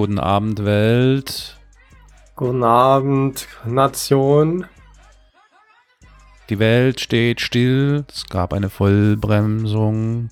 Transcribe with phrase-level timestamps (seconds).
[0.00, 1.58] Guten Abend, Welt.
[2.34, 4.64] Guten Abend, Nation.
[6.48, 8.06] Die Welt steht still.
[8.08, 10.30] Es gab eine Vollbremsung.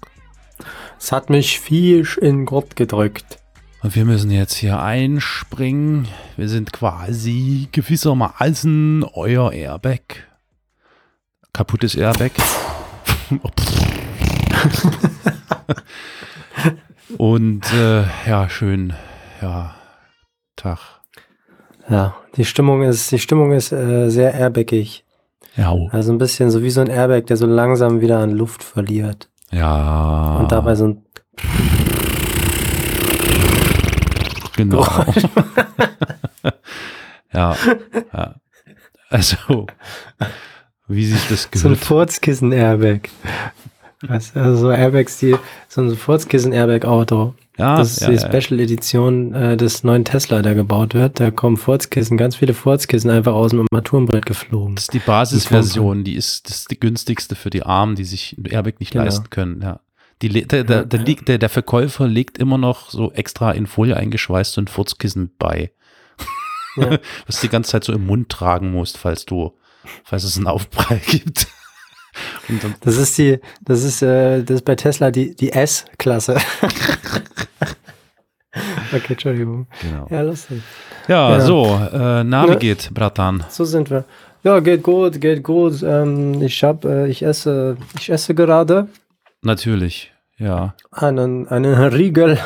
[0.98, 3.40] Es hat mich fies in Gott gedrückt.
[3.82, 6.08] Und wir müssen jetzt hier einspringen.
[6.36, 10.00] Wir sind quasi gewissermaßen euer Airbag.
[11.52, 12.32] Kaputtes Airbag.
[17.18, 18.94] Und äh, ja, schön.
[19.40, 19.76] Ja,
[20.56, 20.78] Tag.
[21.88, 25.04] Ja, die Stimmung ist, die Stimmung ist äh, sehr airbaggig.
[25.56, 25.72] Ja.
[25.90, 29.30] Also ein bisschen so wie so ein Airbag, der so langsam wieder an Luft verliert.
[29.50, 30.36] Ja.
[30.36, 31.04] Und dabei so ein
[34.58, 34.84] Genau.
[37.32, 37.56] ja,
[38.12, 38.34] ja.
[39.10, 39.66] Also,
[40.88, 41.78] wie sich das so ein gehört.
[41.78, 43.08] Furzkissen-Airbag.
[44.08, 45.36] Also so Airbags, die,
[45.68, 47.34] so ein Furzkissen-Airbag-Auto.
[47.56, 51.18] ja, das ist ja, die Special Edition äh, des neuen Tesla, der gebaut wird.
[51.20, 54.76] Da kommen Furzkissen, ganz viele Furzkissen einfach aus dem Armaturenbrett geflogen.
[54.76, 58.36] Das ist die Basisversion, die ist, das ist die günstigste für die Armen, die sich
[58.38, 59.04] ein Airbag nicht Genau.
[59.04, 59.60] leisten können.
[59.62, 59.80] Ja.
[60.22, 64.66] Die, der, der, der, der, Verkäufer legt immer noch so extra in Folie eingeschweißt ein
[64.66, 65.70] Furzkissen bei.
[66.76, 66.98] Ja.
[67.26, 69.52] Was du die ganze Zeit so im Mund tragen musst, falls du,
[70.04, 71.46] falls es einen Aufprall gibt.
[72.48, 76.36] Und Das ist die, das ist, äh, das ist bei Tesla die, die S-Klasse.
[78.92, 79.68] okay, Entschuldigung.
[79.80, 80.08] genau.
[80.10, 80.62] Ja, lustig.
[81.06, 81.40] Ja, Ja.
[81.40, 83.44] so, äh, geht, Bratan?
[83.50, 84.04] So sind wir.
[84.42, 85.82] Ja, geht gut, geht gut.
[85.82, 88.88] Ähm, ich hab, äh, ich esse, ich esse gerade
[89.42, 90.74] Natürlich, ja.
[90.90, 92.38] einen, einen Riegel.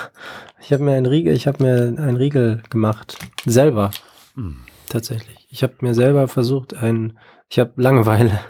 [0.61, 3.19] Ich habe mir einen Riegel, ich habe mir einen Riegel gemacht.
[3.45, 3.91] Selber.
[4.35, 4.65] Hm.
[4.89, 5.47] Tatsächlich.
[5.48, 8.41] Ich habe mir selber versucht, ein, ich habe Langeweile.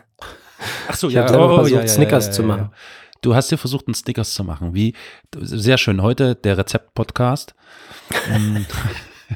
[0.88, 2.70] Ach so, Ich hab selber versucht, Snickers zu machen.
[3.20, 4.74] Du hast dir versucht, einen Snickers zu machen.
[4.74, 4.94] Wie,
[5.40, 6.02] sehr schön.
[6.02, 7.54] Heute der Rezept-Podcast.
[8.28, 8.66] Ähm,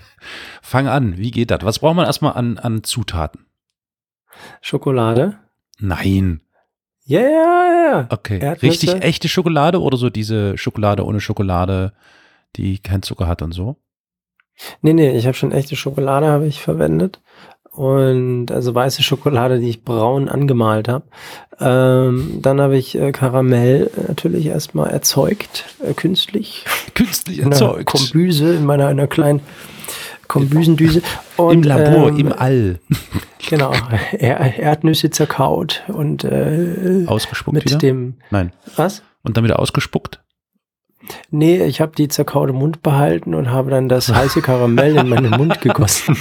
[0.62, 1.16] Fang an.
[1.16, 1.62] Wie geht das?
[1.62, 3.46] Was braucht man erstmal an, an Zutaten?
[4.60, 5.38] Schokolade.
[5.78, 6.40] Nein.
[7.06, 8.08] Ja, ja, ja.
[8.10, 8.40] Okay.
[8.40, 8.66] Erdnüsse.
[8.66, 11.92] Richtig echte Schokolade oder so diese Schokolade ohne Schokolade,
[12.56, 13.76] die kein Zucker hat und so?
[14.82, 17.20] Nee, nee, ich habe schon echte Schokolade habe ich verwendet.
[17.70, 21.04] Und also weiße Schokolade, die ich braun angemalt habe.
[21.60, 26.64] Ähm, dann habe ich äh, Karamell natürlich erstmal erzeugt, äh, künstlich.
[26.94, 27.84] Künstlich erzeugt.
[27.86, 29.40] Kombüse, in meiner einer kleinen
[30.28, 31.02] Kombüsendüse.
[31.36, 32.80] Und, Im Labor, ähm, im All.
[33.48, 33.72] Genau,
[34.12, 37.78] er Erdnüsse zerkaut und äh, Ausgespuckt mit wieder?
[37.78, 38.52] dem, Nein.
[38.76, 39.02] was?
[39.22, 40.20] Und dann wieder ausgespuckt?
[41.30, 45.30] Nee, ich habe die zerkaute Mund behalten und habe dann das heiße Karamell in meinen
[45.30, 46.16] Mund gegossen.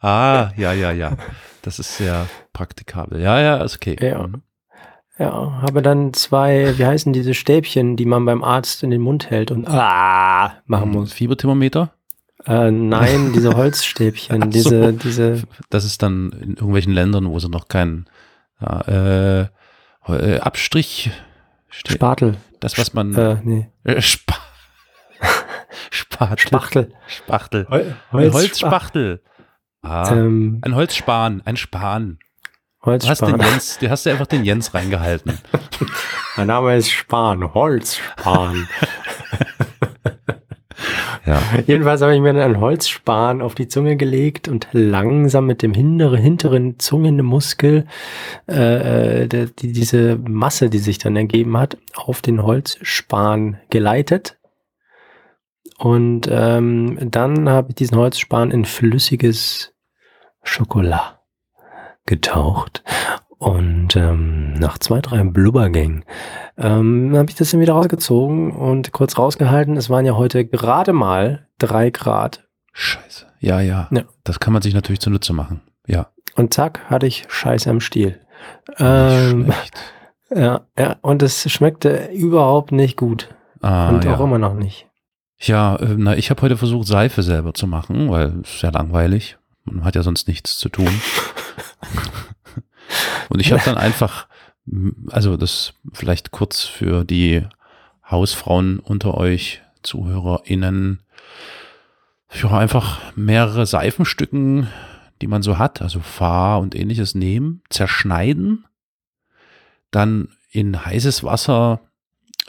[0.00, 1.16] Ah, ja, ja, ja.
[1.62, 3.20] Das ist sehr praktikabel.
[3.20, 3.96] Ja, ja, ist okay.
[4.00, 4.26] Ja.
[4.26, 4.42] Mhm.
[5.18, 9.30] Ja, habe dann zwei, wie heißen diese Stäbchen, die man beim Arzt in den Mund
[9.30, 11.12] hält und ah machen muss.
[11.12, 11.90] Fieberthermometer?
[12.46, 14.48] Äh, nein, diese Holzstäbchen, so.
[14.48, 18.06] diese, diese, Das ist dann in irgendwelchen Ländern, wo sie noch keinen
[18.60, 19.48] ja, äh,
[20.08, 21.10] äh, Abstrich,
[21.68, 22.36] Ste- Spatel.
[22.60, 24.34] das was man Äh, nee, äh, Spa
[25.90, 26.92] Spatel, Spachtel.
[27.06, 29.22] Spachtel, Hol ein Holzspachtel,
[29.82, 32.18] ah, Ähm, ein Holzspan, ein Span.
[32.84, 33.40] Du hast den Holzspan.
[33.40, 35.38] Jens, du hast ja einfach den Jens reingehalten.
[36.36, 38.68] Mein Name ist Span, Holzspan.
[41.24, 45.62] Ja, Jedenfalls habe ich mir dann einen Holzspan auf die Zunge gelegt und langsam mit
[45.62, 47.86] dem hinteren, hinteren Zungenmuskel
[48.48, 54.36] äh, äh, der, die, diese Masse, die sich dann ergeben hat, auf den Holzspan geleitet.
[55.78, 59.72] Und ähm, dann habe ich diesen Holzspan in flüssiges
[60.42, 61.21] Schokolade
[62.06, 62.82] getaucht.
[63.38, 66.04] Und ähm, nach zwei, drei Blubbergängen
[66.56, 69.76] ähm, habe ich das dann wieder rausgezogen und kurz rausgehalten.
[69.76, 72.44] Es waren ja heute gerade mal drei Grad.
[72.72, 73.26] scheiße.
[73.40, 74.04] Ja, ja, Ja.
[74.22, 75.60] Das kann man sich natürlich zunutze machen.
[75.88, 76.06] Ja,
[76.36, 78.20] Und zack, hatte ich Scheiß am Stiel.
[78.78, 79.52] Ähm,
[80.32, 83.34] ja, ja, und es schmeckte überhaupt nicht gut.
[83.60, 84.14] Ah, und ja.
[84.14, 84.86] auch immer noch nicht.
[85.40, 88.70] Ja, äh, na, ich habe heute versucht, Seife selber zu machen, weil es ist ja
[88.70, 89.38] langweilig.
[89.64, 90.88] Man hat ja sonst nichts zu tun.
[93.28, 94.26] Und ich habe dann einfach,
[95.10, 97.46] also das vielleicht kurz für die
[98.08, 101.00] Hausfrauen unter euch, ZuhörerInnen,
[102.40, 104.68] ja, einfach mehrere Seifenstücken,
[105.20, 108.66] die man so hat, also Fahr und ähnliches nehmen, zerschneiden,
[109.90, 111.80] dann in heißes Wasser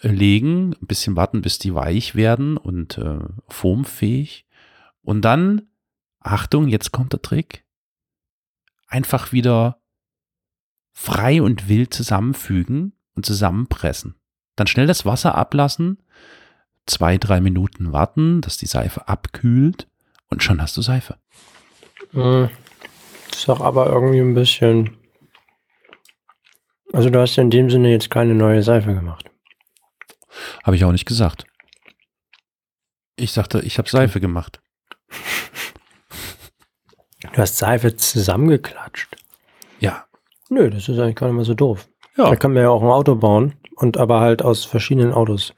[0.02, 4.46] legen, ein bisschen warten, bis die weich werden und äh, formfähig.
[5.02, 5.64] Und dann,
[6.20, 7.63] Achtung, jetzt kommt der Trick,
[8.94, 9.82] einfach wieder
[10.92, 14.16] frei und wild zusammenfügen und zusammenpressen.
[14.56, 16.04] Dann schnell das Wasser ablassen,
[16.86, 19.88] zwei, drei Minuten warten, dass die Seife abkühlt
[20.30, 21.18] und schon hast du Seife.
[22.12, 22.50] Hm.
[23.32, 24.96] Ist doch aber irgendwie ein bisschen.
[26.92, 29.26] Also, du hast ja in dem Sinne jetzt keine neue Seife gemacht.
[30.64, 31.46] Habe ich auch nicht gesagt.
[33.16, 34.63] Ich sagte, ich habe Seife gemacht.
[37.34, 39.10] Du hast Seife zusammengeklatscht.
[39.80, 40.06] Ja.
[40.50, 41.88] Nö, das ist eigentlich gar nicht mal so doof.
[42.16, 45.54] Ja, Da kann man ja auch ein Auto bauen und aber halt aus verschiedenen Autos.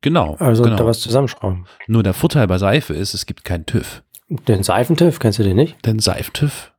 [0.00, 0.36] genau.
[0.38, 0.76] Also genau.
[0.76, 1.66] da was zusammenschrauben.
[1.88, 4.02] Nur der Vorteil bei Seife ist, es gibt keinen TÜV.
[4.28, 5.84] Den Seifentiff, kennst du den nicht?
[5.84, 6.72] Denn Seif-TÜV?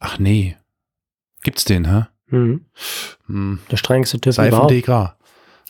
[0.00, 0.56] Ach nee.
[1.42, 2.06] Gibt's den, hä?
[2.28, 2.66] Mhm.
[3.26, 3.60] Hm.
[3.70, 4.70] Der strengste TÜV überhaupt.
[4.70, 5.16] Seifen-DK.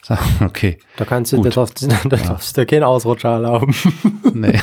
[0.40, 0.78] Okay.
[0.96, 1.46] Da kannst du, Gut.
[1.46, 3.74] da darfst, da darfst du keinen Ausrutscher erlauben.
[4.34, 4.60] Nee.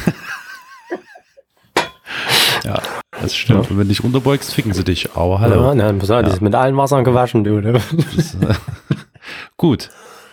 [2.64, 2.82] Ja,
[3.22, 3.70] das stimmt.
[3.70, 5.16] Und wenn du dich runterbeugst, ficken sie dich.
[5.16, 5.62] Aber hallo.
[5.62, 6.36] Ja, na, muss sagen, Die Ja.
[6.36, 7.60] ist mit allen Wassern gewaschen, du.
[7.62, 7.74] Ne?
[8.16, 8.54] Das, äh,
[9.58, 9.90] Gut.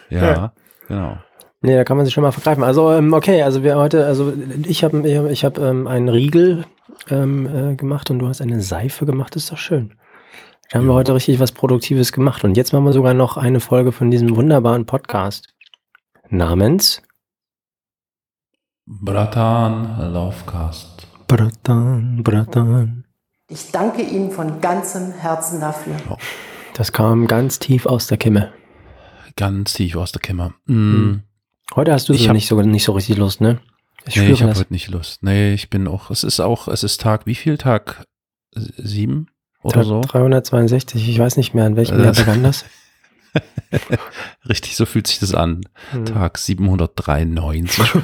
[0.08, 0.52] Ja, Ja.
[0.88, 1.18] genau.
[1.62, 2.64] Nee, da kann man sich schon mal vergreifen.
[2.64, 4.32] Also, ähm, okay, also wir heute, also
[4.64, 6.64] ich habe ich hab, ich hab, ähm, einen Riegel
[7.10, 9.92] ähm, äh, gemacht und du hast eine Seife gemacht, ist doch schön.
[10.70, 12.44] Da haben wir heute richtig was Produktives gemacht.
[12.44, 15.48] Und jetzt machen wir sogar noch eine Folge von diesem wunderbaren Podcast.
[16.28, 17.02] Namens
[18.86, 21.06] Bratan Lovecast.
[21.36, 23.04] Bratan, Bratan.
[23.48, 25.94] Ich danke Ihnen von ganzem Herzen dafür.
[26.74, 28.52] Das kam ganz tief aus der Kimme.
[29.36, 30.54] Ganz tief aus der Kämmer.
[30.66, 30.72] Mm.
[30.72, 31.22] Hm.
[31.76, 33.60] Heute hast du Ich so hab- nicht so nicht so richtig Lust, ne?
[34.06, 35.22] Ich nee, ich habe heute nicht Lust.
[35.22, 38.04] Nee, ich bin auch, es ist auch, es ist Tag, wie viel Tag?
[38.56, 39.28] S- Sieben
[39.62, 40.00] oder Tag so?
[40.00, 42.64] 362, ich weiß nicht mehr, an welchem Jahr begann das.
[44.48, 45.60] Richtig, so fühlt sich das an.
[45.92, 46.06] Hm.
[46.06, 47.88] Tag 793.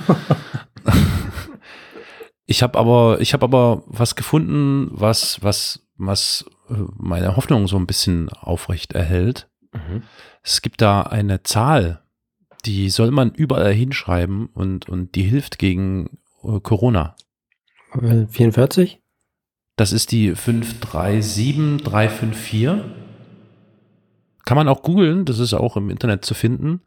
[2.47, 7.77] ich habe aber, ich habe aber was gefunden, was, was, was äh, meine Hoffnung so
[7.77, 9.49] ein bisschen aufrecht erhält.
[9.73, 10.05] Mhm.
[10.43, 12.03] Es gibt da eine Zahl,
[12.65, 17.17] die soll man überall hinschreiben und, und die hilft gegen äh, Corona.
[17.93, 19.01] 44?
[19.77, 22.69] Das ist die 537354.
[24.45, 26.83] Kann man auch googeln, das ist auch im Internet zu finden.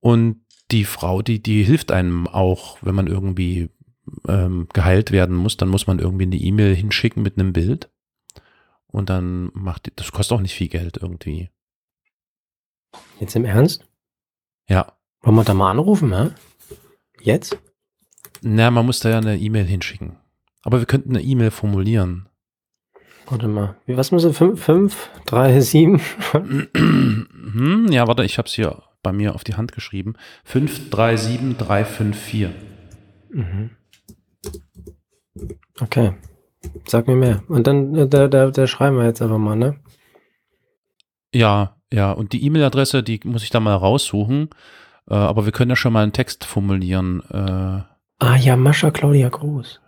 [0.00, 3.70] Und die Frau, die, die hilft einem auch, wenn man irgendwie
[4.28, 7.90] ähm, geheilt werden muss, dann muss man irgendwie eine E-Mail hinschicken mit einem Bild.
[8.86, 11.50] Und dann macht die, das kostet auch nicht viel Geld irgendwie.
[13.20, 13.86] Jetzt im Ernst?
[14.68, 14.92] Ja.
[15.22, 16.30] Wollen wir da mal anrufen, hä?
[17.20, 17.56] Jetzt?
[18.42, 20.16] Na, man muss da ja eine E-Mail hinschicken.
[20.62, 22.28] Aber wir könnten eine E-Mail formulieren.
[23.26, 23.76] Warte mal.
[23.86, 24.34] Wie, was muss er?
[24.34, 26.00] 5, 5, 3, 7?
[26.32, 30.14] hm, ja, warte, ich habe es hier bei mir auf die Hand geschrieben.
[30.44, 32.48] 537354.
[33.30, 33.70] Mhm.
[35.80, 36.12] Okay.
[36.86, 37.42] Sag mir mehr.
[37.48, 39.76] Und dann, äh, da, da, da schreiben wir jetzt einfach mal, ne?
[41.34, 44.50] Ja, ja, und die E-Mail-Adresse, die muss ich da mal raussuchen.
[45.10, 47.22] Äh, aber wir können ja schon mal einen Text formulieren.
[47.30, 47.82] Äh,
[48.24, 49.80] Ah ja, Mascha Claudia Groß.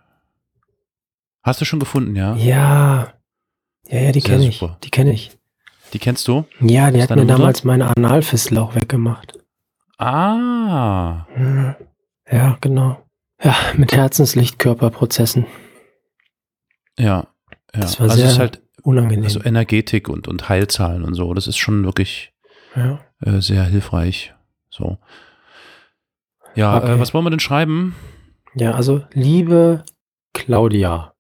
[1.43, 2.35] hast du schon gefunden, ja?
[2.35, 3.13] Ja.
[3.89, 4.65] Ja, ja, die kenne ich.
[4.83, 5.31] Die kenne ich.
[5.93, 6.45] Die kennst du?
[6.61, 7.37] Ja, die Ist hat mir Mutter?
[7.37, 9.39] damals meine Analfistel auch weggemacht.
[9.99, 11.77] Ah, Hm.
[12.31, 12.99] Ja, genau.
[13.43, 15.47] Ja, mit Herzenslichtkörperprozessen.
[16.99, 17.07] Ja.
[17.07, 17.27] ja.
[17.73, 19.25] Das war also sehr es ist halt Unangenehm.
[19.25, 21.33] also Energetik und, und Heilzahlen und so.
[21.35, 22.33] Das ist schon wirklich
[22.77, 23.01] ja.
[23.21, 24.35] äh, sehr hilfreich.
[24.71, 24.99] So.
[26.55, 26.93] Ja, Okay.
[26.95, 27.95] äh, was wollen wir denn schreiben?
[28.55, 29.85] ja, also liebe
[30.33, 31.15] Claudia.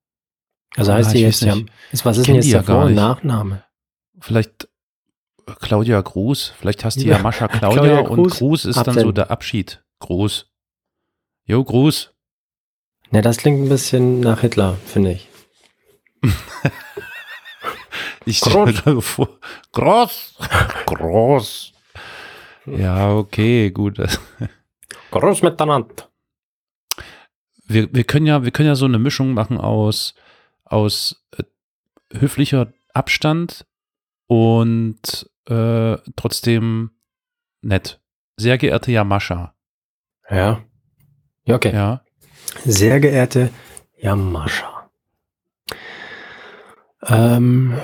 [0.76, 1.56] Also Ah, heißt sie jetzt ja.
[1.92, 2.94] Ist, was ist denn jetzt der Vor- und.
[2.94, 3.62] Nachname?
[4.20, 4.68] Vielleicht
[5.46, 6.52] äh, Claudia Gruß.
[6.58, 7.16] Vielleicht hast du Ja.
[7.16, 9.14] ja Mascha Claudia, Claudia und Gruß, ist dann so absenden.
[9.14, 9.82] der Abschied.
[10.00, 10.50] Gruß.
[11.46, 12.12] Jo, Gruß.
[13.10, 15.28] Ne, das klingt ein bisschen nach Hitler, finde ich.
[18.26, 19.28] Ich stelle mir gerade vor.
[19.72, 20.38] Groß.
[20.86, 21.72] Groß.
[22.66, 23.98] Ja, okay, gut.
[25.10, 26.08] Groß miteinander.
[27.66, 30.14] Wir, wir können ja, wir können ja so eine Mischung machen aus,
[30.64, 31.44] aus äh,
[32.18, 33.66] höflicher Abstand
[34.26, 36.90] und äh, trotzdem
[37.60, 38.00] nett.
[38.36, 39.54] Sehr geehrte Yamascha.
[40.30, 40.64] Ja.
[41.44, 41.74] Ja, okay.
[41.74, 42.04] Ja.
[42.64, 43.50] Sehr geehrte
[43.98, 44.73] Yamascha.
[47.06, 47.78] Ähm,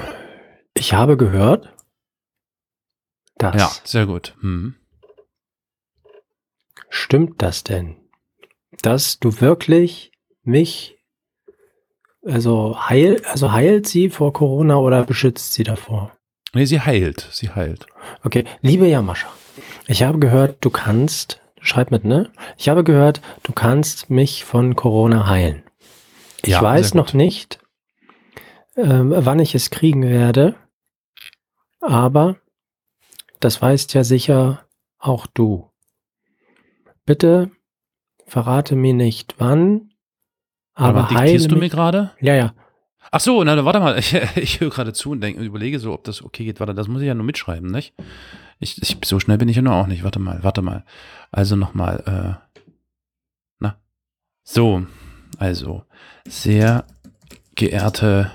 [0.74, 1.72] ich habe gehört,
[3.36, 3.56] dass.
[3.56, 4.34] Ja, sehr gut.
[4.40, 4.76] Hm.
[6.88, 7.96] Stimmt das denn?
[8.82, 10.12] Dass du wirklich
[10.42, 10.96] mich,
[12.24, 16.12] also heil, also heilt sie vor Corona oder beschützt sie davor?
[16.52, 17.28] Nee, sie heilt.
[17.30, 17.86] Sie heilt.
[18.24, 19.28] Okay, liebe Yamascha,
[19.86, 22.32] Ich habe gehört, du kannst, schreib mit, ne?
[22.56, 25.62] Ich habe gehört, du kannst mich von Corona heilen.
[26.42, 27.59] Ich Ja, weiß noch nicht,
[28.84, 30.54] ähm, wann ich es kriegen werde,
[31.80, 32.36] aber
[33.40, 34.64] das weißt ja sicher
[34.98, 35.70] auch du.
[37.06, 37.50] Bitte
[38.26, 39.90] verrate mir nicht wann,
[40.74, 42.12] aber Aber diktierst du mir gerade?
[42.20, 42.54] Ja, ja.
[43.12, 43.98] Ach so, na, warte mal.
[43.98, 46.60] Ich, ich höre gerade zu und denk, überlege so, ob das okay geht.
[46.60, 47.92] Warte, das muss ich ja nur mitschreiben, nicht?
[48.60, 50.04] Ich, ich, so schnell bin ich ja nur auch nicht.
[50.04, 50.84] Warte mal, warte mal.
[51.30, 52.58] Also nochmal, äh,
[53.58, 53.76] na.
[54.44, 54.86] So,
[55.38, 55.84] also,
[56.26, 56.84] sehr
[57.56, 58.30] geehrte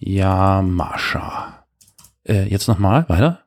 [0.00, 1.64] Yamasha.
[2.24, 3.44] Äh, jetzt nochmal, weiter?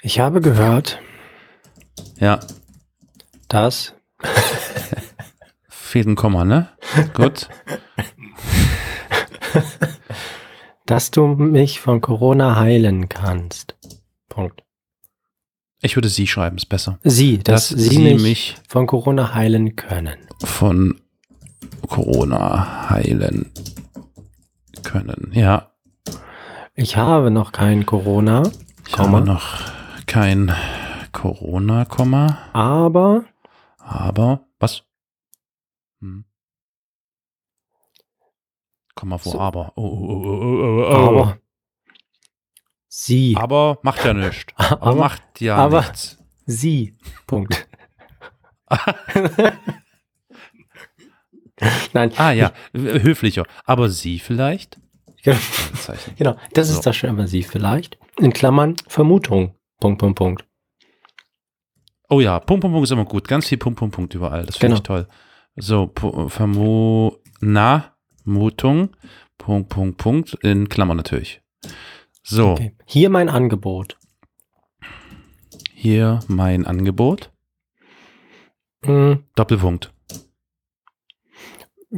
[0.00, 1.00] Ich habe gehört,
[2.18, 2.38] Ja,
[3.48, 3.94] dass
[5.68, 6.68] fehlt ein Komma, ne?
[7.14, 7.48] Gut.
[10.86, 13.76] dass du mich von Corona heilen kannst.
[14.28, 14.62] Punkt.
[15.82, 16.98] Ich würde sie schreiben, ist besser.
[17.02, 20.16] Sie, dass, Dass sie, mich, von Corona heilen können.
[20.44, 21.00] von
[21.88, 23.50] Corona heilen
[24.86, 25.30] können.
[25.34, 25.70] Ja,
[26.74, 28.42] Ich habe noch kein Corona,
[28.86, 29.18] ich Komma.
[29.18, 29.60] habe noch
[30.06, 30.52] kein
[31.12, 33.24] Corona, Komma, aber
[33.78, 34.82] aber was?
[36.00, 36.24] Hm.
[38.94, 39.40] Komma vor So.
[39.40, 39.72] aber.
[39.76, 41.08] Oh, oh, oh, oh, oh, oh, oh.
[41.22, 41.38] aber
[42.88, 44.52] sie, aber macht ja nichts.
[44.56, 46.18] Aber, Aber- macht ja aber- nichts.
[46.46, 46.96] sie.
[47.26, 47.68] Punkt.
[51.92, 53.44] Nein, Ah ja, höflicher.
[53.64, 54.78] Aber sie vielleicht?
[55.22, 55.38] genau,
[56.16, 56.74] genau, das So.
[56.74, 57.98] ist das schon, aber sie vielleicht.
[58.18, 59.54] In Klammern Vermutung.
[59.80, 60.44] Punkt, Punkt, Punkt.
[62.08, 63.26] Oh ja, Punkt, Punkt, Punkt ist immer gut.
[63.26, 64.46] Ganz viel Punkt, Punkt, Punkt überall.
[64.46, 64.76] Das finde Genau.
[64.76, 65.08] ich toll.
[65.56, 68.90] So, Pu- Vermu na, Mutung,
[69.38, 71.40] Punkt, Punkt, Punkt, in Klammern natürlich.
[72.22, 72.76] So, Okay.
[72.86, 73.98] Hier mein Angebot.
[75.74, 77.32] hier mein Angebot.
[78.84, 79.92] Hm, Doppelpunkt.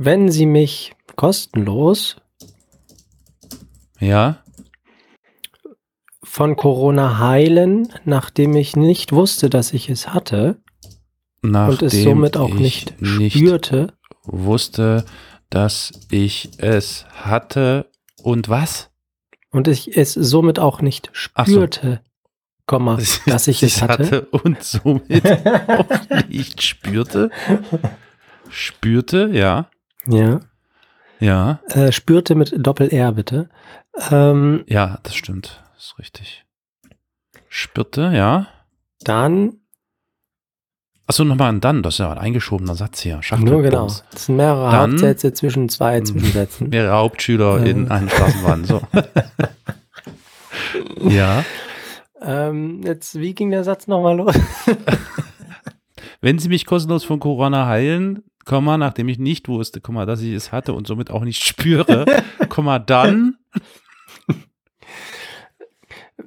[0.01, 2.17] Wenn Sie mich kostenlos
[3.99, 4.45] Ja,
[6.23, 10.63] von Corona heilen, nachdem ich nicht wusste, dass ich es hatte
[11.43, 15.05] nachdem und es somit auch ich nicht, nicht spürte, wusste,
[15.51, 17.91] dass ich es hatte
[18.23, 18.91] und was?
[19.51, 22.03] und ich es somit auch nicht spürte,
[22.67, 24.27] Komma, dass ich es hatte.
[24.31, 25.27] und somit
[25.69, 27.31] auch nicht spürte.
[28.49, 29.69] Spürte, ja,
[30.09, 30.41] Ja,
[31.21, 33.49] ja, äh, spürte mit Doppel-R bitte.
[34.11, 36.45] Ähm, ja, das stimmt, das ist richtig.
[37.49, 38.47] Spürte, ja.
[39.01, 39.55] dann,
[41.07, 43.15] Achso, nochmal ein dann, das ist ja ein eingeschobener Satz hier.
[43.15, 43.63] nur Schachtelbums.
[43.65, 46.69] genau, das sind mehrere Dann- Hauptsätze zwischen zwei Zwischensätzen.
[46.71, 47.71] Mehrere Hauptschüler Äh.
[47.71, 48.83] in einer Straßenbahn, so.
[51.09, 51.45] ja.
[52.21, 54.35] Ähm, jetzt, wie ging der Satz nochmal los?
[56.21, 60.33] Wenn Sie mich kostenlos von Corona heilen, Komma, nachdem ich nicht wusste, Komma, dass ich
[60.33, 62.07] es hatte und somit auch nicht spüre,
[62.49, 63.37] Komma, dann,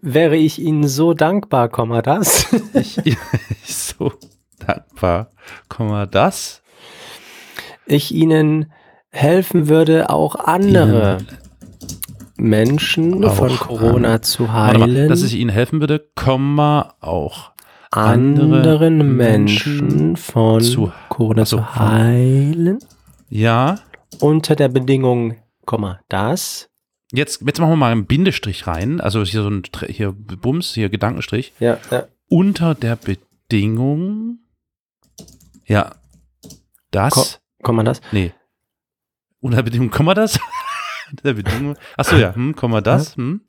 [0.04, 2.46] Wäre ich Ihnen so dankbar, Komma, das?
[2.74, 4.14] ich, ich so
[4.66, 5.32] dankbar,
[5.68, 6.62] Komma, das,
[7.88, 8.72] ich Ihnen
[9.10, 11.18] helfen würde, auch andere
[12.38, 15.10] Menschen Auch von Corona an- zu warte mal, heilen.
[15.10, 17.52] dass ich Ihnen helfen würde, Komma, auch
[17.92, 22.80] andere anderen Menschen Menschen von zu- Corona Ach so, zu heilen.
[23.30, 23.80] Ja,
[24.20, 26.70] Unter der Bedingung, Komma, das.
[27.12, 30.90] jetzt, jetzt machen wir mal einen Bindestrich rein, also hier so ein, hier Bums, hier
[30.90, 32.06] Gedankenstrich, Ja, ja.
[32.28, 34.40] unter der Bedingung,
[35.66, 35.92] ja,
[36.92, 37.26] das, Ko-
[37.64, 38.02] Komma, das.
[38.12, 38.32] nee,
[39.40, 40.38] unter der Bedingung, Komma das,
[41.12, 43.42] unter der Bedingung, achso, ja, hm, Komma das, hm,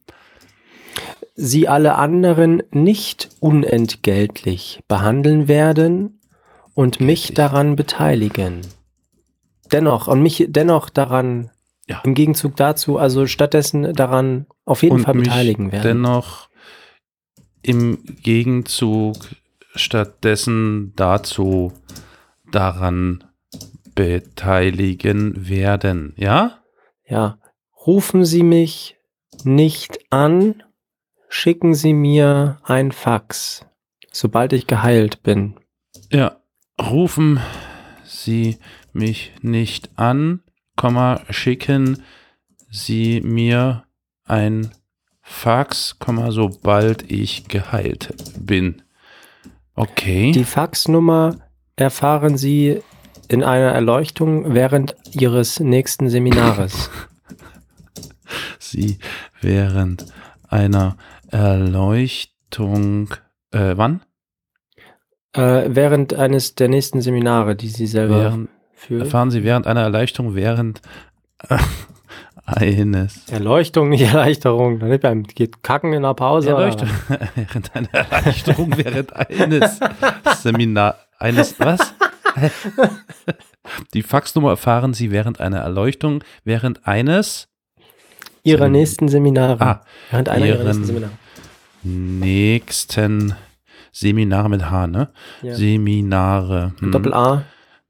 [1.34, 6.20] Sie alle anderen nicht unentgeltlich behandeln werden
[6.74, 8.60] und mich daran beteiligen.
[9.70, 11.50] Dennoch, und mich dennoch daran,
[11.88, 12.00] Ja.
[12.04, 15.82] im Gegenzug dazu, also stattdessen daran auf jeden und Fall beteiligen werden.
[15.82, 16.48] dennoch
[17.62, 19.16] im Gegenzug
[19.74, 21.72] stattdessen dazu
[22.50, 23.24] daran
[23.94, 26.58] beteiligen werden, ja?
[27.06, 27.38] Ja,
[27.86, 28.96] rufen Sie mich
[29.44, 30.62] nicht an,
[31.32, 33.64] schicken Sie mir ein Fax,
[34.12, 35.54] sobald ich geheilt bin.
[36.10, 36.36] Ja,
[36.78, 37.40] rufen
[38.04, 38.58] Sie
[38.92, 40.42] mich nicht an,
[40.76, 42.02] Komma, schicken
[42.70, 43.84] Sie mir
[44.24, 44.72] ein
[45.22, 48.82] Fax, Komma, sobald ich geheilt bin.
[49.74, 50.32] Okay.
[50.32, 51.36] Die Faxnummer
[51.76, 52.82] erfahren Sie
[53.28, 56.90] in einer Erleuchtung während Ihres nächsten Seminares.
[58.58, 58.98] Sie
[59.40, 60.04] während
[60.48, 60.96] einer
[61.32, 63.08] Erleuchtung,
[63.52, 64.02] äh, wann?
[65.34, 69.00] Äh, während eines der nächsten Seminare, die Sie selber Während, führen.
[69.00, 70.82] erfahren Sie während einer Erleuchtung während
[72.44, 74.78] eines Erleuchtung, nicht Erleichterung.
[75.00, 76.50] Dann geht kacken in der Pause.
[76.50, 76.88] Erleuchtung,
[77.34, 79.80] während einer Erleichterung während eines
[80.42, 81.94] Seminar eines was?
[83.94, 87.48] Die Faxnummer erfahren Sie während einer Erleuchtung während eines
[88.42, 89.60] Ihrer nächsten Seminare.
[89.60, 91.12] Ah, während einer Ihrer nächsten Seminare.
[91.82, 93.34] Nächsten
[93.92, 95.08] Seminare mit H, ne?
[95.42, 95.54] Ja.
[95.54, 96.72] Seminare.
[96.80, 96.92] hm.
[96.92, 97.44] Doppel A.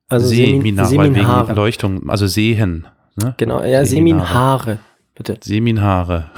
[0.08, 1.48] Also Semin Seminar, weil wegen.
[1.48, 2.86] Erleuchtung, also sehen.
[3.16, 3.34] Ne?
[3.38, 4.78] Genau, ja, Seminare.
[5.14, 5.38] Bitte.
[5.42, 6.30] Seminare.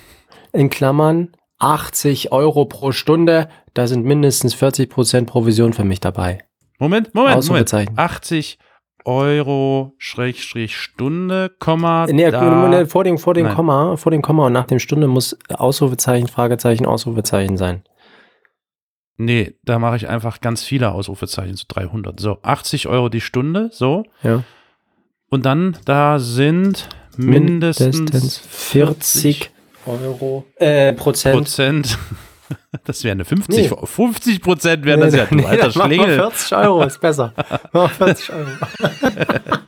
[0.52, 1.28] In Klammern
[1.58, 3.48] 80 Euro pro Stunde.
[3.72, 6.44] Da sind mindestens 40 Prozent Provision für mich dabei.
[6.78, 7.36] Moment, Moment, Moment.
[7.36, 7.94] Ausrufezeichen.
[7.96, 8.58] 80
[9.04, 12.06] Euro Schrägstrich Stunde, Komma.
[12.06, 12.86] Nee, da.
[12.86, 13.54] vor dem, vor dem Nein.
[13.54, 17.82] Komma, vor dem Komma und nach dem Stunde muss Ausrufezeichen, Fragezeichen, Ausrufezeichen sein.
[19.16, 22.18] Nee, da mache ich einfach ganz viele Ausrufezeichen, so 300.
[22.18, 24.04] So, 80 Euro die Stunde, so.
[24.22, 24.42] Ja.
[25.28, 29.50] Und dann, da sind mindestens 40
[29.86, 31.36] Euro äh, Prozent.
[31.36, 31.98] Prozent.
[32.84, 33.76] Das wären eine 50, Nee.
[33.84, 36.14] 50 Prozent wären das ja, du Nee, alter Schlingel.
[36.16, 37.32] 40 Euro, ist besser.
[37.72, 38.48] Mach mal 40 Euro.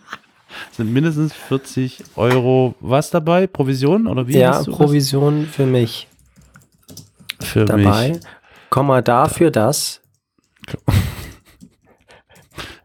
[0.72, 3.46] Sind mindestens 40 Euro was dabei?
[3.46, 4.38] Provision oder wie?
[4.38, 4.62] Ja?
[4.62, 6.08] Provision für mich
[7.40, 8.10] für dabei.
[8.10, 8.20] mich.
[8.70, 10.00] Komma dafür, dass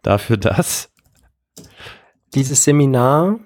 [0.01, 0.89] Dafür das.
[2.33, 3.39] dieses Seminar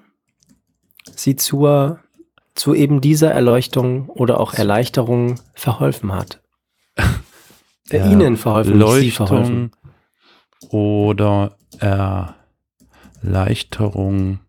[1.16, 2.00] sie zur,
[2.54, 6.40] zu eben dieser Erleuchtung oder auch Erleichterung verholfen hat.
[7.98, 9.70] Ja, Ihnen verholfen, nicht Sie verholfen.
[10.60, 11.56] Leuchtung oder
[13.22, 14.40] Erleichterung.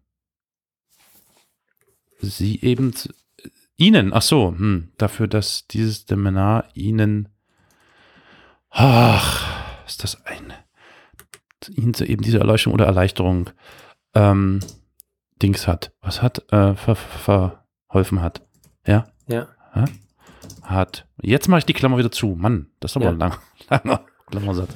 [2.20, 3.14] Sie eben zu-
[3.78, 7.28] Ihnen, ach so, hm, dafür, dass dieses Seminar Ihnen,
[8.70, 10.54] ach, ist das ein,
[11.70, 13.50] Ihnen eben diese Erleuchtung oder Erleichterung
[14.14, 14.62] ähm,
[15.42, 18.42] Dings hat, was hat, äh, ver, ver, verholfen hat,
[18.88, 19.08] ja,
[19.76, 19.86] Ja.
[20.66, 21.06] Hat.
[21.22, 23.12] Jetzt mache ich die Klammer wieder zu, Mann, das ist aber Ja.
[23.12, 23.38] ein langer,
[23.70, 24.70] langer Klammersatz.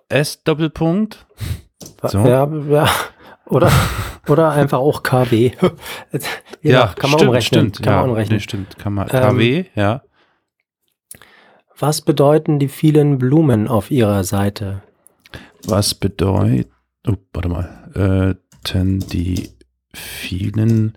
[0.10, 1.26] S, Doppelpunkt.
[2.04, 2.20] So.
[2.20, 2.90] Ja, ja.
[3.46, 3.72] Oder,
[4.28, 5.52] oder einfach auch KW.
[6.62, 7.42] ja, kann man stimmt, umrechnen.
[7.42, 8.38] Stimmt, kann ja, man umrechnen.
[8.38, 9.10] Nee, stimmt, kann man.
[9.12, 10.02] Ähm, KW, ja.
[11.82, 14.84] Was bedeuten die vielen Blumen auf ihrer Seite?
[15.66, 16.68] Was bedeutet,
[17.08, 19.50] oh, warte mal, äh, die
[19.92, 20.94] vielen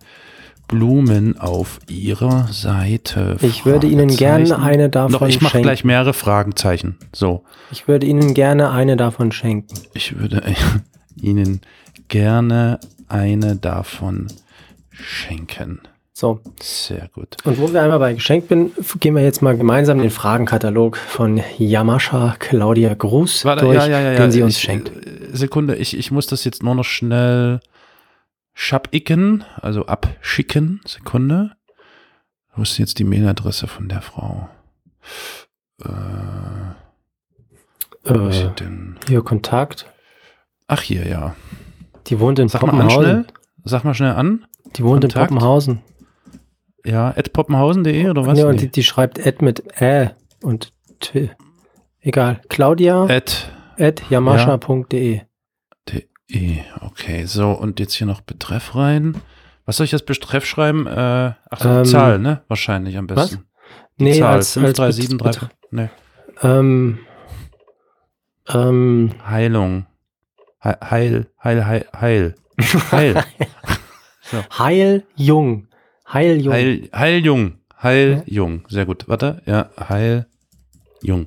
[0.68, 3.38] Blumen auf ihrer Seite?
[3.40, 6.98] Ich würde Ihnen gerne eine davon Noch, ich mache gleich mehrere Fragezeichen.
[7.14, 9.74] So, Ich würde Ihnen gerne eine davon schenken.
[9.94, 10.42] ich würde
[11.16, 11.62] Ihnen
[12.08, 14.26] gerne eine davon
[14.90, 15.80] schenken.
[16.16, 17.36] So, Sehr gut.
[17.42, 21.42] und wo wir einmal bei Geschenk bin, gehen wir jetzt mal gemeinsam den Fragenkatalog von
[21.58, 24.90] Yamascha Claudia Gruß Warte, durch, ja, ja, ja, den sie uns ich, schenkt.
[24.90, 27.58] äh, Sekunde, ich, ich muss das jetzt nur noch schnell
[28.52, 30.80] schabicken, also abschicken.
[30.86, 31.50] Sekunde.
[32.54, 34.48] Wo ist jetzt die Mailadresse von der Frau?
[35.84, 35.88] Äh,
[38.04, 39.00] wo ist Äh, denn?
[39.08, 39.86] hier Kontakt.
[40.68, 41.34] Ach, hier, ja.
[42.06, 43.02] Die wohnt in Sag mal an Poppenhausen.
[43.02, 43.24] schnell.
[43.64, 44.46] Sag mal schnell an.
[44.76, 45.32] Die wohnt Kontakt?
[45.32, 45.82] in Poppenhausen.
[46.84, 48.38] Ja, at poppenhausen.de oder was?
[48.38, 50.10] Ja, und die, die schreibt Ed mit Ä
[50.42, 51.30] und T.
[52.00, 52.40] Egal.
[52.48, 55.22] Claudia At at yamascha.de.
[55.88, 56.58] de.
[56.80, 59.20] Okay, so, und jetzt hier noch Betreff rein.
[59.66, 60.86] Was soll ich als Betreff schreiben?
[60.86, 62.42] Äh, ach so, Ähm, Zahl, ne?
[62.48, 63.30] Wahrscheinlich am was?
[63.30, 63.46] besten.
[63.98, 65.40] Die Nee, Zahl, als, als 5373.
[65.48, 65.88] Bet- Nee.
[66.42, 66.98] Ähm,
[68.48, 69.86] ähm, Heilung.
[70.60, 72.34] He- Heil, heil, heil, heil.
[72.92, 73.24] Heil.
[74.58, 75.68] Heil Jung.
[76.12, 76.52] Heil Jung.
[76.52, 77.58] Heil, Heiljung.
[77.82, 78.64] Heiljung.
[78.68, 79.08] Sehr gut.
[79.08, 79.42] Warte.
[79.46, 81.26] Ja, Heiljung.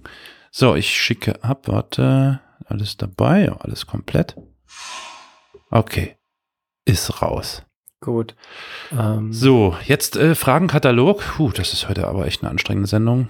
[0.52, 1.68] So, ich schicke ab.
[1.68, 2.40] Warte.
[2.66, 3.46] Alles dabei.
[3.46, 4.36] Ja, alles komplett.
[5.72, 6.16] Okay.
[6.86, 7.64] Ist raus.
[8.00, 8.36] Gut.
[8.98, 11.20] Ähm, So, jetzt äh, Fragenkatalog.
[11.36, 13.28] Puh, das ist heute aber echt eine anstrengende Sendung.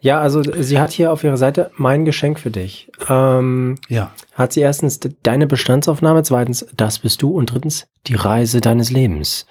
[0.00, 2.90] Ja, also sie hat hier auf ihrer Seite mein Geschenk für dich.
[3.08, 4.10] Ähm, Ja.
[4.34, 8.90] hat sie erstens de- deine Bestandsaufnahme, zweitens das bist du und drittens die Reise deines
[8.90, 9.46] Lebens.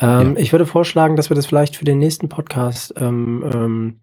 [0.00, 4.00] Ähm, Ich würde vorschlagen, dass wir das vielleicht für den nächsten Podcast, ähm, ähm,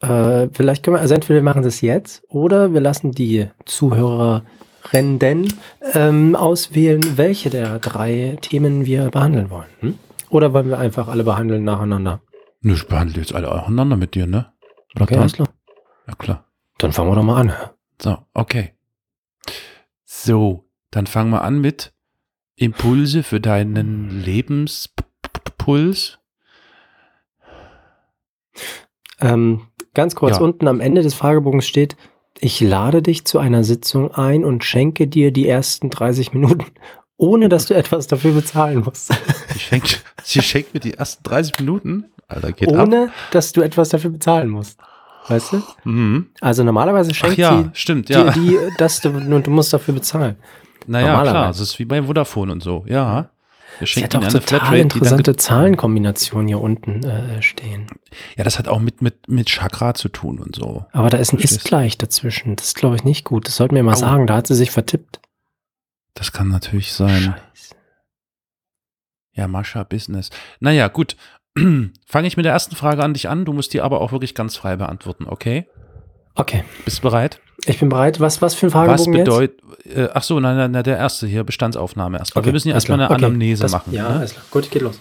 [0.00, 5.52] äh, vielleicht können wir, also entweder wir machen das jetzt oder wir lassen die Zuhörerinnen
[5.94, 9.68] ähm, auswählen, welche der drei Themen wir behandeln wollen.
[9.80, 9.98] Hm?
[10.30, 12.20] Oder wollen wir einfach alle behandeln nacheinander?
[12.62, 14.46] Ich behandle jetzt alle auseinander mit dir, ne?
[14.98, 15.48] Okay, alles klar.
[16.06, 16.44] Ja, klar.
[16.78, 17.52] Dann fangen wir doch mal an.
[18.00, 18.72] So, okay.
[20.04, 21.92] So, dann fangen wir an mit
[22.56, 26.18] Impulse für deinen Lebenspuls.
[29.20, 30.42] Ähm, ganz kurz, Ja.
[30.42, 31.96] unten am Ende des Fragebogens steht,
[32.38, 36.64] ich lade dich zu einer Sitzung ein und schenke dir die ersten 30 Minuten,
[37.16, 39.12] ohne dass du etwas dafür bezahlen musst.
[39.52, 42.06] Sie schenkt, sie schenkt mir die ersten 30 Minuten.
[42.32, 42.86] Alter, geht ab.
[42.86, 44.78] ohne, dass du etwas dafür bezahlen musst.
[45.28, 45.62] Weißt du?
[45.84, 46.30] Mhm.
[46.40, 48.30] Also normalerweise Ach schenkt ja, sie stimmt, dir ja.
[48.32, 50.36] die, dass du, und du musst dafür bezahlen.
[50.86, 52.84] naja, klar, das ist wie bei Vodafone und so.
[52.88, 53.30] Ja.
[53.78, 57.86] Wir Sie hat auch total Flatrate, interessante Zahlenkombinationen hier unten äh, stehen.
[58.36, 60.84] Ja, das hat auch mit, mit, mit Chakra zu tun und so.
[60.92, 61.38] Aber da ist ein.
[61.38, 62.54] Ist-Gleich dazwischen.
[62.56, 63.46] Das ist, glaube ich, nicht gut.
[63.46, 63.96] Das sollten wir mal Au.
[63.96, 64.26] sagen.
[64.26, 65.20] Da hat sie sich vertippt.
[66.14, 67.34] Das kann natürlich sein.
[67.54, 67.74] Scheiße.
[69.32, 70.30] Ja, Mascha Business.
[70.60, 71.16] Naja, gut.
[72.06, 73.44] Fange ich mit der ersten Frage an dich an.
[73.44, 75.66] Du musst die aber auch wirklich ganz frei beantworten, okay?
[76.34, 77.40] Okay, Bist du bereit?
[77.66, 78.18] ich bin bereit.
[78.18, 79.24] Was, was für ein Was Fragebogen jetzt?
[79.26, 82.40] bedeutet, äh, ach so, nein, nein, nein, der erste hier, Bestandsaufnahme erstmal.
[82.40, 83.10] Okay, Wir müssen ja erstmal eine.
[83.10, 83.92] Okay, Anamnese das, machen.
[83.92, 84.16] Ja, ne?
[84.16, 84.44] alles klar.
[84.50, 84.98] Gut, geht los.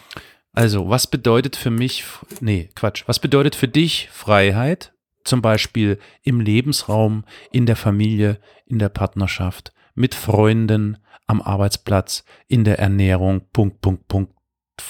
[0.53, 2.03] Also, was bedeutet für mich,
[2.41, 4.93] nee, Quatsch, was bedeutet für dich Freiheit?
[5.23, 12.63] Zum Beispiel im Lebensraum, in der Familie, in der Partnerschaft, mit Freunden, am Arbeitsplatz, in
[12.65, 14.33] der Ernährung, Punkt, Punkt, Punkt,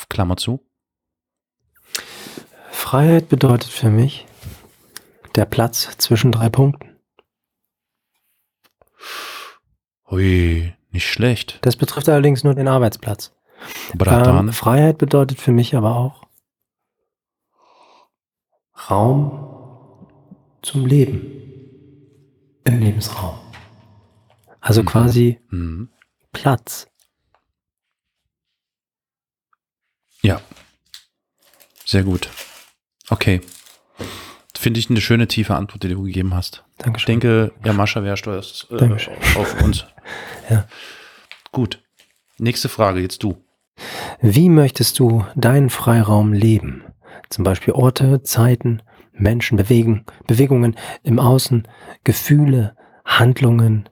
[0.09, 0.65] Klammer zu.
[2.81, 4.25] Freiheit bedeutet für mich
[5.35, 6.99] der Platz zwischen drei Punkten.
[10.09, 11.59] Hui, nicht schlecht.
[11.61, 13.33] Das betrifft allerdings nur den Arbeitsplatz.
[14.09, 16.23] Ähm, Freiheit bedeutet für mich aber auch
[18.89, 20.07] Raum
[20.63, 21.21] zum Leben
[22.63, 23.37] im Lebensraum.
[24.59, 24.85] Also Mhm.
[24.87, 25.89] quasi Mhm.
[26.33, 26.87] Platz.
[30.23, 30.41] Ja.
[31.85, 32.27] Sehr gut.
[33.11, 33.41] Okay.
[34.57, 36.63] Finde ich eine schöne tiefe Antwort, die du gegeben hast.
[36.71, 37.19] Ich Dankeschön.
[37.19, 38.89] denke, ja, Mascha wäre stolz äh,
[39.35, 39.85] auf uns.
[40.49, 40.67] Ja.
[41.53, 41.81] Gut.
[42.39, 43.37] Nächste Frage, jetzt du.
[44.19, 46.83] Wie möchtest du deinen Freiraum leben?
[47.29, 48.81] Zum Beispiel Orte, Zeiten,
[49.13, 51.67] Menschen, Bewegen, Bewegungen im Außen,
[52.03, 53.87] Gefühle, Handlungen,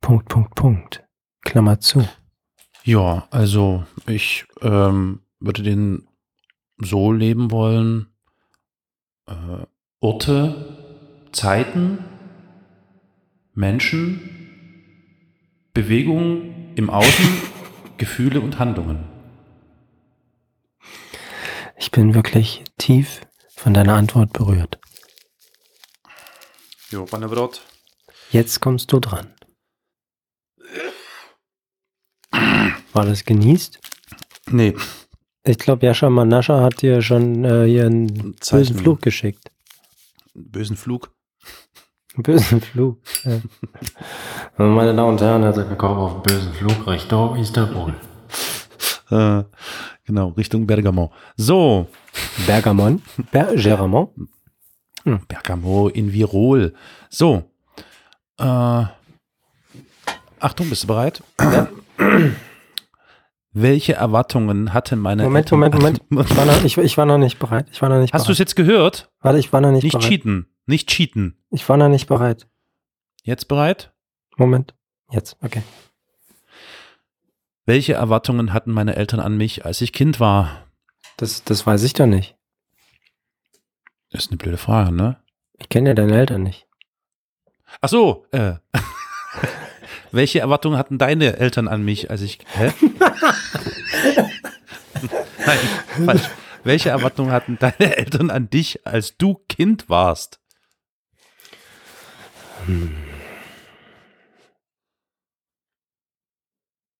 [0.00, 1.04] Punkt, Punkt, Punkt.
[1.42, 2.08] Klammer zu.
[2.84, 6.08] Ja, also ich ähm, würde den
[6.78, 8.06] so leben wollen.
[9.28, 9.66] Äh,
[10.00, 12.04] Orte, Zeiten,
[13.52, 14.38] Menschen,
[15.74, 17.42] Bewegungen im Außen,
[17.98, 19.04] Gefühle und Handlungen.
[21.76, 23.20] Ich bin wirklich tief
[23.54, 24.78] von deiner Antwort berührt.
[26.90, 27.38] Jo, wird
[28.30, 29.34] Jetzt kommst du dran.
[32.92, 33.78] War das genießt?
[34.50, 34.74] Nee,
[35.48, 38.66] Ich glaube, Jascha Manascha hat dir schon äh, hier einen Zeichen.
[38.66, 39.50] bösen Flug geschickt.
[40.34, 41.10] bösen Flug.
[42.16, 42.98] Bösen Flug.
[43.24, 43.40] Ja.
[44.66, 47.94] Meine Damen und Herren, herzlich willkommen auf dem bösen Flug Richtung Istanbul.
[49.10, 49.44] Äh,
[50.04, 51.12] genau, Richtung Bergamo.
[51.38, 51.86] So,
[52.46, 53.00] Bergamon.
[53.30, 54.10] Bergeramont.
[55.28, 56.74] Bergamo in Virol.
[57.08, 57.44] So.
[58.38, 58.84] Äh,
[60.40, 61.22] Achtung, bist du bereit?
[63.52, 65.74] Welche Erwartungen hatte meine Moment, Eltern Moment,
[66.10, 66.30] Moment.
[66.30, 67.66] Ich war, noch, ich, ich war noch nicht bereit.
[67.72, 69.10] Ich war noch nicht Hast du es jetzt gehört?
[69.20, 70.06] Warte, ich war noch nicht, Nicht bereit.
[70.08, 70.46] cheaten.
[70.66, 71.42] Nicht cheaten.
[71.50, 72.46] Ich war noch nicht bereit.
[73.22, 73.92] Jetzt bereit?
[74.36, 74.74] Moment.
[75.10, 75.62] Jetzt, okay.
[77.64, 80.66] Welche Erwartungen hatten meine Eltern an mich, als ich Kind war?
[81.16, 82.36] Das, das weiß ich doch nicht.
[84.10, 85.22] Das ist eine blöde Frage, ne?
[85.58, 86.66] Ich kenne ja deine Eltern nicht.
[87.80, 88.54] Ach so, äh.
[90.12, 92.38] Welche Erwartungen hatten deine Eltern an mich, als ich.
[92.54, 92.72] Hä?
[95.46, 95.58] Nein,
[96.04, 96.28] falsch.
[96.64, 100.40] Welche Erwartungen hatten deine Eltern an dich, als du Kind warst?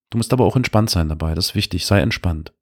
[0.09, 1.85] Du musst aber auch entspannt sein dabei, das ist wichtig.
[1.85, 2.53] Sei entspannt.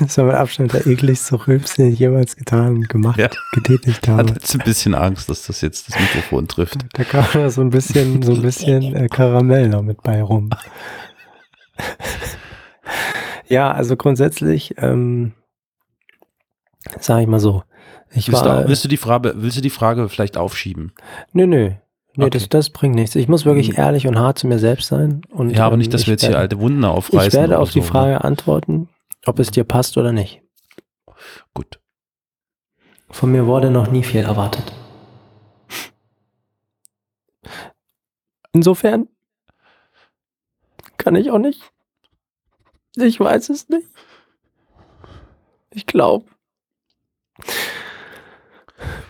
[0.00, 3.28] Das war mit Abstand der ekligste Rülps, den ich jemals getan und gemacht, Ja.
[3.52, 4.30] getätigt Hat habe.
[4.30, 6.78] jetzt ein bisschen Angst, dass das jetzt das Mikrofon trifft.
[6.94, 10.50] Da kam ja so ein bisschen, so ein bisschen äh, Karamell noch mit bei rum.
[13.48, 15.32] Ja, also grundsätzlich, ähm,
[17.00, 17.62] sage ich mal so.
[18.10, 20.92] Ich Willst, war, du, willst, du die Frage, willst du die Frage vielleicht aufschieben?
[21.32, 21.70] nö, nö.
[22.14, 22.30] Nee, Okay.
[22.30, 23.14] das, das bringt nichts.
[23.14, 23.76] Ich muss wirklich Hm.
[23.78, 25.22] ehrlich und hart zu mir selbst sein.
[25.30, 27.28] Und, Ja, aber ähm, nicht, dass ich wir jetzt werde, hier alte Wunden aufreißen.
[27.28, 27.90] Ich werde auf die so, ne?
[27.90, 28.88] Frage antworten,
[29.26, 30.42] ob es dir passt oder nicht.
[31.54, 31.80] Gut.
[33.10, 34.72] Von mir wurde noch nie viel erwartet.
[38.52, 39.08] Insofern
[40.96, 41.72] kann ich auch nicht.
[42.96, 43.88] Ich weiß es nicht.
[45.70, 46.26] Ich glaube,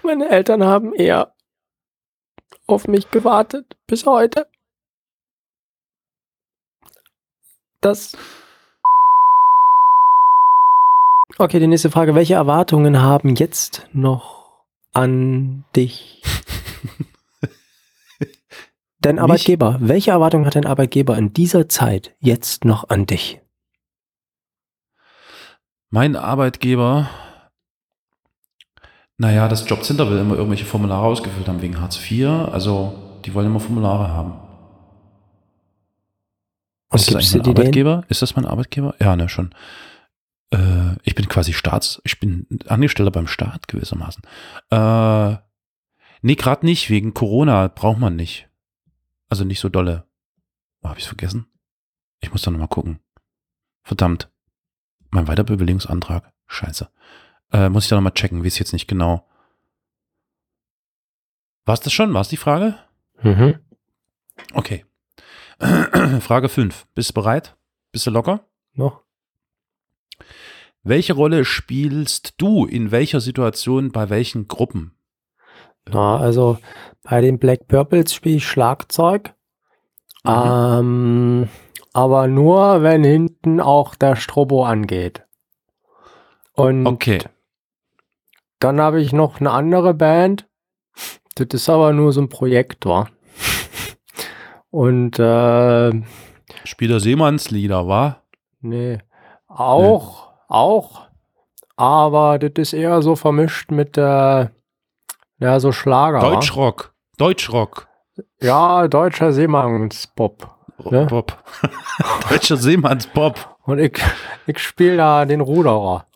[0.02, 1.34] meine Eltern haben eher
[2.66, 4.48] auf mich gewartet bis heute.
[7.80, 8.16] Das.
[11.38, 12.14] Okay, die nächste Frage.
[12.14, 16.22] Welche Erwartungen haben jetzt noch an dich?
[19.00, 19.22] Dein Mich?
[19.22, 19.78] Arbeitgeber.
[19.80, 23.40] Welche Erwartungen hat dein Arbeitgeber in dieser Zeit jetzt noch an dich?
[25.90, 27.10] Mein Arbeitgeber,
[29.18, 32.28] naja, das Jobcenter will immer irgendwelche Formulare ausgefüllt haben wegen Hartz IV.
[32.50, 34.34] Also, die wollen immer Formulare haben.
[36.90, 37.46] Und ist das mein?
[37.46, 38.04] Arbeitgeber?
[38.08, 38.94] Ist das mein Arbeitgeber?
[39.00, 39.54] Ja, ne, schon.
[40.52, 44.22] Äh, ich bin quasi Staats, ich bin Angestellter beim Staat gewissermaßen.
[44.70, 45.36] Äh,
[46.22, 48.48] nee, gerade nicht, wegen Corona braucht man nicht.
[49.28, 50.06] Also nicht so dolle.
[50.82, 51.46] Oh, hab ich's vergessen?
[52.20, 53.00] Ich muss da nochmal gucken.
[53.82, 54.30] Verdammt.
[55.10, 56.32] Mein Weiterbewilligungsantrag.
[56.46, 56.88] Scheiße.
[57.52, 59.26] Äh, muss ich da nochmal checken, wie es jetzt nicht genau.
[61.64, 62.12] War es das schon?
[62.12, 62.78] War es die Frage?
[63.22, 63.58] Mhm.
[64.52, 64.84] Okay.
[66.20, 66.86] Frage 5.
[66.94, 67.56] Bist du bereit?
[67.92, 68.46] Bist du locker?
[68.74, 69.01] Noch?
[70.82, 74.96] Welche Rolle spielst du in welcher Situation bei welchen Gruppen?
[75.88, 76.58] Na, also
[77.04, 79.34] bei den Black Purples spiele ich Schlagzeug.
[80.24, 80.30] Mhm.
[80.32, 81.48] Ähm,
[81.92, 85.24] aber nur, wenn hinten auch der Strobo angeht.
[86.54, 87.20] Und Okay.
[88.58, 90.48] dann habe ich noch eine andere Band.
[91.36, 93.08] Das ist aber nur so ein Projektor.
[94.70, 95.92] Und äh,
[96.64, 98.22] Spieler Seemannslieder, war?
[98.60, 98.98] nee,
[99.48, 101.02] auch, auch.
[101.76, 104.48] Aber das ist eher so vermischt mit äh,
[105.38, 106.20] ja, so Schlager.
[106.20, 106.94] Deutschrock.
[107.18, 107.88] Deutschrock.
[108.40, 110.48] Ja, deutscher Seemannspop.
[110.90, 111.06] Ne?
[111.06, 111.42] Bob.
[112.30, 113.56] Deutscher Seemannsbob.
[113.64, 114.00] Und ich,
[114.46, 116.06] ich spiele da den Ruderer.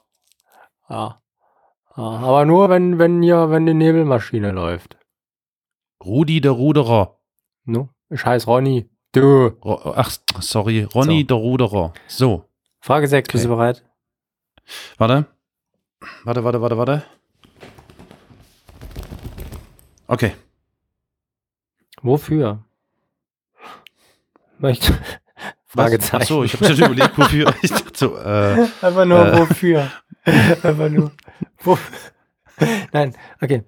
[0.89, 1.21] Ja.
[1.97, 2.03] ja.
[2.03, 4.97] Aber nur, wenn, wenn hier, wenn die Nebelmaschine läuft.
[6.05, 7.19] Rudi der Ruderer.
[7.65, 7.89] No?
[8.11, 8.91] Ich heiße Ronny.
[9.13, 9.57] Du.
[9.65, 10.83] Ach, sorry.
[10.83, 11.27] Ronny So.
[11.27, 11.93] der Ruderer.
[12.07, 12.45] So.
[12.81, 13.57] Frage 6, bist du Okay.
[13.57, 13.85] bereit?
[14.99, 15.27] Warte.
[16.25, 17.03] Warte, warte, warte, warte.
[20.09, 20.35] Okay.
[22.03, 22.65] Wofür?
[24.59, 24.95] Möchte.
[25.67, 26.23] Fragezeichen.
[26.23, 27.55] Achso, ich habe schon überlegt, wofür.
[27.63, 29.39] Ich dachte so, äh, Einfach nur Äh.
[29.41, 29.91] wofür.
[30.25, 31.13] Einfach nur.
[31.61, 31.77] Wo?
[32.93, 33.65] Nein, okay.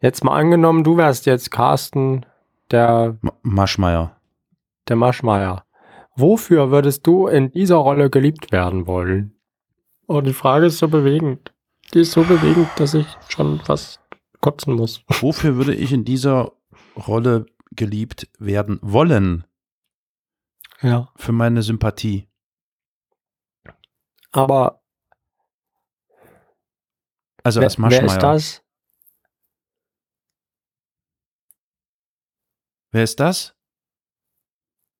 [0.00, 2.24] Jetzt mal angenommen, du wärst jetzt Carsten,
[2.70, 4.16] der, Ma- Maschmeyer.
[4.88, 5.64] der Maschmeyer.
[6.14, 9.34] Wofür würdest du in dieser Rolle geliebt werden wollen?
[10.12, 11.54] Oh, die Frage ist so bewegend.
[11.94, 14.00] Die ist so bewegend, dass ich schon fast
[14.40, 15.04] kotzen muss.
[15.20, 16.50] Wofür würde ich in dieser
[16.96, 19.44] Rolle geliebt werden wollen?
[20.82, 21.12] Ja.
[21.14, 22.28] Für meine Sympathie.
[24.32, 24.82] Aber
[27.44, 28.64] Also wer, als wer ist das?
[32.90, 33.56] Wer ist das?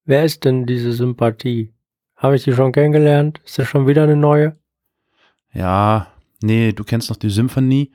[0.04, 1.74] Wer ist denn diese Sympathie?
[2.14, 3.40] Habe ich die schon kennengelernt?
[3.44, 4.59] Ist das schon wieder eine neue?
[5.52, 6.08] Ja,
[6.42, 7.92] nee, du kennst noch die Symphonie.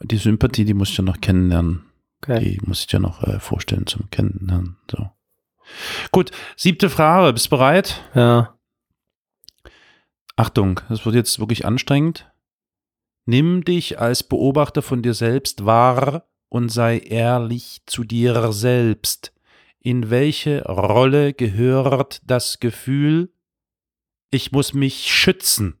[0.00, 1.84] Die Sympathie, die muss ich ja noch kennenlernen.
[2.22, 2.40] Okay.
[2.40, 4.76] Die muss ich dir noch äh, vorstellen zum Kennenlernen.
[4.90, 5.10] So.
[6.12, 7.32] Gut, siebte Frage.
[7.32, 8.02] Bist du bereit?
[8.14, 8.58] Ja.
[10.36, 12.30] Achtung, das wird jetzt wirklich anstrengend.
[13.26, 19.32] Nimm dich als Beobachter von dir selbst wahr und sei ehrlich zu dir selbst.
[19.80, 23.32] In welche Rolle gehört das Gefühl,
[24.30, 25.78] ich muss mich schützen?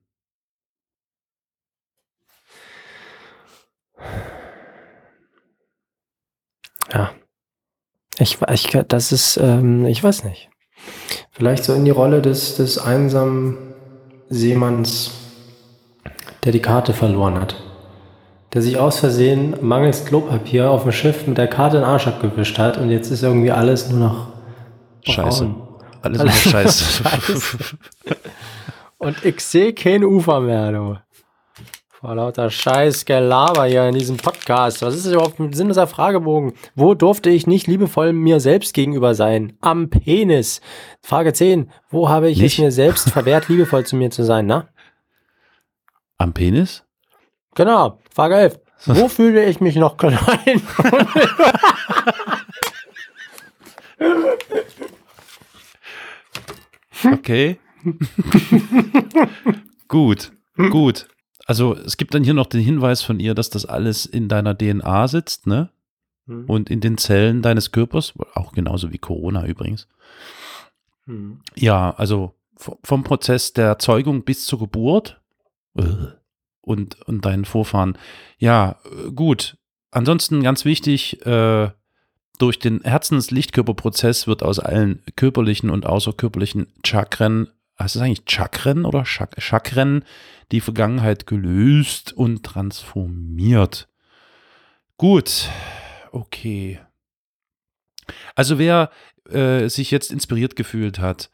[6.92, 7.10] Ja.
[8.18, 10.48] Ich, ich, das ist, ähm, ich weiß nicht.
[11.30, 13.56] Vielleicht so in die Rolle des, des einsamen
[14.28, 15.12] Seemanns,
[16.44, 17.56] der die Karte verloren hat.
[18.54, 22.58] Der sich aus Versehen mangels Klopapier auf dem Schiff mit der Karte den Arsch abgewischt
[22.58, 24.28] hat und jetzt ist irgendwie alles nur noch
[25.04, 25.44] Scheiße.
[25.44, 25.68] braun.
[26.02, 27.02] Alles Alles nur Scheiße.
[27.02, 27.58] Scheiße.
[28.98, 30.96] Und ich sehe kein Ufer mehr, du.
[32.00, 34.82] Vor lauter Scheißgelaber hier in diesem Podcast.
[34.82, 36.52] Was ist das überhaupt mit Sinn dieser Fragebogen?
[36.76, 39.58] Wo durfte ich nicht liebevoll mir selbst gegenüber sein?
[39.60, 40.60] Am Penis.
[41.02, 41.72] Frage 10.
[41.90, 42.52] Wo habe ich Nicht?
[42.52, 44.68] es mir selbst verwehrt, liebevoll zu mir zu sein, na?
[46.18, 46.84] Am Penis?
[47.56, 47.98] Genau.
[48.14, 48.60] Frage 11.
[48.86, 50.16] Wo fühle ich mich noch klein?
[57.04, 57.58] Okay.
[59.88, 60.32] gut,
[60.70, 61.08] gut.
[61.48, 64.56] Also es gibt dann hier noch den Hinweis von ihr, dass das alles in deiner
[64.56, 65.70] DNA sitzt, ne?
[66.26, 66.44] Hm.
[66.44, 69.88] Und in den Zellen deines Körpers, auch genauso wie Corona übrigens.
[71.06, 71.40] Hm.
[71.56, 72.34] Ja, also
[72.84, 75.22] vom Prozess der Zeugung bis zur Geburt
[75.74, 75.84] äh,
[76.60, 77.96] und, und deinen Vorfahren.
[78.36, 79.56] Ja, äh, gut.
[79.90, 81.70] Ansonsten ganz wichtig, äh,
[82.38, 89.04] durch den Herzens-Lichtkörperprozess wird aus allen körperlichen und außerkörperlichen Chakren, heißt es eigentlich Chakren oder
[89.04, 90.04] Chak Chakren,
[90.52, 93.88] die Vergangenheit gelöst und transformiert.
[94.96, 95.48] Gut,
[96.10, 96.80] okay.
[98.34, 98.90] Also wer
[99.30, 101.30] äh, sich jetzt inspiriert gefühlt hat,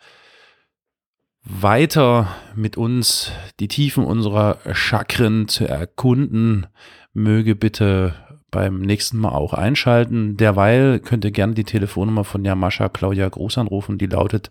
[1.45, 3.31] weiter mit uns
[3.61, 6.67] die Tiefen unserer Chakren zu erkunden,
[7.13, 8.15] möge bitte
[8.51, 10.37] beim nächsten Mal auch einschalten.
[10.37, 14.51] Derweil könnt ihr gerne die Telefonnummer von Yamascha Claudia Groß anrufen, die lautet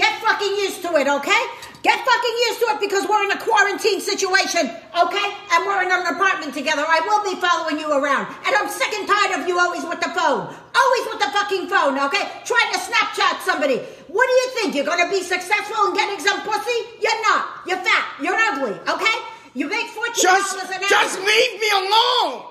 [0.00, 1.42] Get fucking used to it, okay?
[1.84, 4.64] Get fucking used to it because we're in a quarantine situation,
[4.96, 5.28] okay?
[5.52, 6.80] And we're in an apartment together.
[6.80, 8.32] I will be following you around.
[8.48, 10.48] And I'm sick and tired of you always with the phone.
[10.48, 12.32] Always with the fucking phone, okay?
[12.48, 13.76] Trying to Snapchat somebody.
[14.08, 14.68] What do you think?
[14.72, 16.78] You're gonna be successful in getting some pussy?
[16.96, 17.68] You're not.
[17.68, 18.04] You're fat.
[18.24, 19.16] You're ugly, okay?
[19.52, 20.88] You make $14 Just, an hour.
[20.88, 22.48] just leave me alone.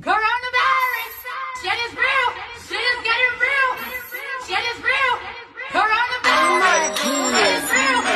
[0.00, 1.12] Coronavirus!
[1.60, 2.28] Shit is real!
[2.64, 3.70] Shit is getting real!
[4.48, 4.80] Shit is getting
[6.58, 8.09] my goodness.